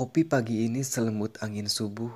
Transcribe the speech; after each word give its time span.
Kopi 0.00 0.24
pagi 0.24 0.64
ini 0.64 0.80
selembut 0.80 1.44
angin 1.44 1.68
subuh 1.68 2.08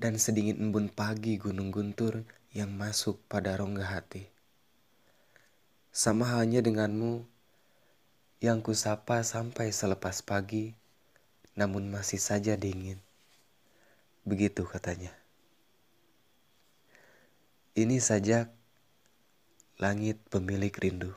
dan 0.00 0.16
sedingin 0.16 0.56
embun 0.56 0.88
pagi 0.88 1.36
gunung 1.36 1.68
guntur 1.68 2.24
yang 2.56 2.72
masuk 2.72 3.20
pada 3.28 3.60
rongga 3.60 3.84
hati. 3.84 4.32
Sama 5.92 6.24
halnya 6.32 6.64
denganmu 6.64 7.28
yang 8.40 8.64
kusapa 8.64 9.20
sampai 9.20 9.68
selepas 9.68 10.24
pagi, 10.24 10.72
namun 11.52 11.92
masih 11.92 12.16
saja 12.16 12.56
dingin. 12.56 12.96
Begitu 14.24 14.64
katanya. 14.64 15.12
Ini 17.76 18.00
saja 18.00 18.48
langit 19.76 20.24
pemilik 20.32 20.72
rindu. 20.72 21.12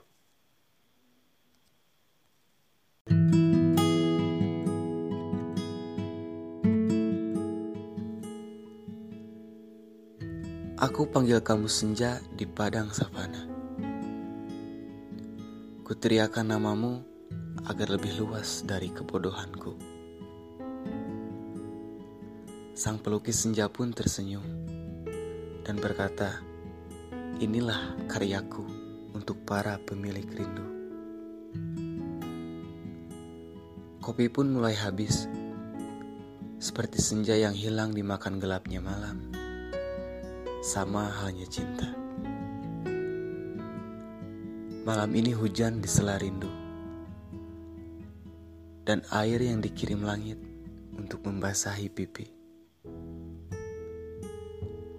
Aku 10.78 11.10
panggil 11.10 11.42
kamu 11.42 11.66
senja 11.66 12.22
di 12.38 12.46
padang 12.46 12.94
savana. 12.94 13.50
Kuteriakan 15.82 16.54
namamu 16.54 17.02
agar 17.66 17.98
lebih 17.98 18.22
luas 18.22 18.62
dari 18.62 18.94
kebodohanku. 18.94 19.74
Sang 22.78 23.02
pelukis 23.02 23.42
senja 23.42 23.66
pun 23.74 23.90
tersenyum 23.90 24.46
dan 25.66 25.82
berkata, 25.82 26.46
"Inilah 27.42 27.98
karyaku 28.06 28.62
untuk 29.18 29.42
para 29.50 29.82
pemilik 29.82 30.30
rindu." 30.30 30.68
Kopi 33.98 34.30
pun 34.30 34.54
mulai 34.54 34.78
habis, 34.78 35.26
seperti 36.62 37.02
senja 37.02 37.34
yang 37.34 37.58
hilang 37.58 37.98
dimakan 37.98 38.38
gelapnya 38.38 38.78
malam 38.78 39.37
sama 40.68 41.08
halnya 41.08 41.48
cinta. 41.48 41.88
Malam 44.84 45.08
ini 45.16 45.32
hujan 45.32 45.80
di 45.80 45.88
sela 45.88 46.20
rindu, 46.20 46.52
dan 48.84 49.00
air 49.16 49.40
yang 49.40 49.64
dikirim 49.64 50.04
langit 50.04 50.36
untuk 50.92 51.24
membasahi 51.24 51.88
pipi. 51.88 52.28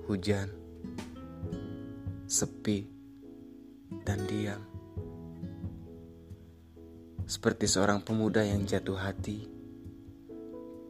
Hujan, 0.08 0.48
sepi, 2.24 2.88
dan 4.08 4.24
diam. 4.24 4.64
Seperti 7.28 7.68
seorang 7.68 8.00
pemuda 8.00 8.40
yang 8.40 8.64
jatuh 8.64 8.96
hati 8.96 9.44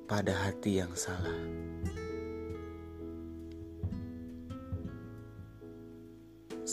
pada 0.07 0.39
hati 0.47 0.79
yang 0.79 0.95
salah. 0.95 1.35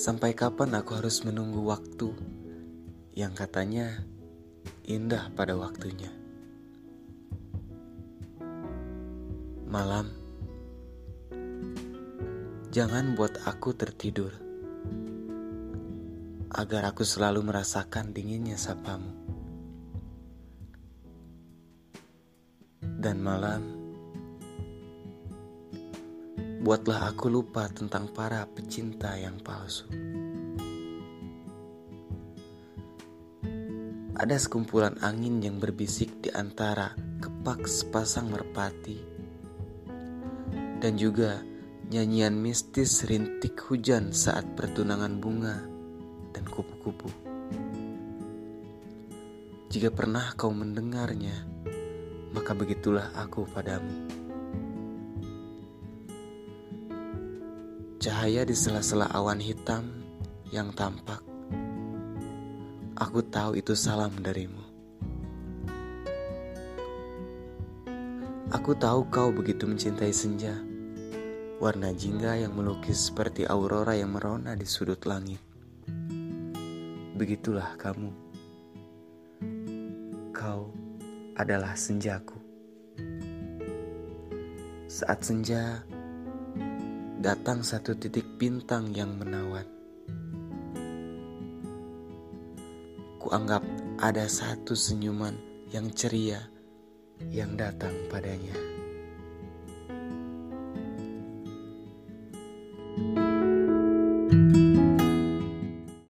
Sampai 0.05 0.37
kapan 0.37 0.69
aku 0.77 1.01
harus 1.01 1.25
menunggu 1.25 1.65
waktu 1.65 2.13
yang 3.17 3.33
katanya 3.33 4.05
indah 4.85 5.33
pada 5.33 5.57
waktunya? 5.57 6.13
Malam, 9.65 10.13
jangan 12.69 13.17
buat 13.17 13.49
aku 13.49 13.73
tertidur 13.73 14.29
agar 16.53 16.93
aku 16.93 17.01
selalu 17.01 17.41
merasakan 17.41 18.13
dinginnya 18.13 18.61
sapamu. 18.61 19.09
Dan 23.01 23.25
malam, 23.25 23.74
buatlah 26.65 27.13
aku 27.13 27.29
lupa 27.29 27.69
tentang 27.69 28.09
para 28.09 28.41
pecinta 28.49 29.13
yang 29.21 29.37
palsu. 29.37 29.85
Ada 34.17 34.33
sekumpulan 34.41 34.97
angin 35.05 35.45
yang 35.45 35.61
berbisik 35.61 36.25
di 36.25 36.33
antara 36.33 36.97
kepak 37.21 37.69
sepasang 37.69 38.33
merpati, 38.33 38.97
dan 40.81 40.97
juga 40.97 41.45
nyanyian 41.93 42.33
mistis 42.33 43.05
rintik 43.05 43.61
hujan 43.69 44.09
saat 44.09 44.57
pertunangan 44.57 45.21
bunga 45.21 45.61
dan 46.33 46.49
kupu-kupu. 46.49 47.13
Jika 49.69 49.93
pernah 49.93 50.33
kau 50.33 50.49
mendengarnya, 50.49 51.45
maka 52.33 52.57
begitulah 52.57 53.13
aku 53.13 53.45
padamu. 53.53 54.24
Cahaya 58.05 58.45
di 58.45 58.53
sela-sela 58.53 59.09
awan 59.17 59.41
hitam 59.41 59.89
yang 60.53 60.69
tampak. 60.77 61.25
Aku 63.01 63.25
tahu 63.25 63.57
itu 63.57 63.73
salam 63.73 64.13
darimu. 64.21 64.61
Aku 68.53 68.77
tahu 68.77 69.09
kau 69.09 69.33
begitu 69.33 69.65
mencintai 69.65 70.13
senja, 70.13 70.53
warna 71.57 71.97
jingga 71.97 72.37
yang 72.37 72.53
melukis 72.53 73.09
seperti 73.09 73.49
aurora 73.49 73.97
yang 73.97 74.13
merona 74.13 74.53
di 74.53 74.69
sudut 74.69 75.01
langit. 75.09 75.41
Begitulah 77.17 77.73
kamu. 77.81 78.13
Kau 80.29 80.69
adalah 81.33 81.73
senjaku. 81.73 82.37
Saat 84.85 85.25
senja 85.25 85.81
datang 87.25 87.65
satu 87.65 87.97
titik 87.97 88.37
bintang 88.37 88.93
yang 88.93 89.17
menawan. 89.17 89.65
Kuanggap 93.17 93.65
ada 93.97 94.29
satu 94.29 94.77
senyuman 94.77 95.33
yang 95.73 95.89
ceria 95.89 96.45
yang 97.33 97.57
datang 97.57 97.97
padanya. 98.13 98.53